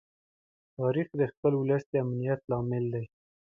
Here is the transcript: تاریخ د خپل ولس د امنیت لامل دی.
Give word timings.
تاریخ 0.77 1.07
د 1.19 1.21
خپل 1.31 1.51
ولس 1.57 1.83
د 1.89 1.93
امنیت 2.05 2.41
لامل 2.49 2.85
دی. 2.93 3.05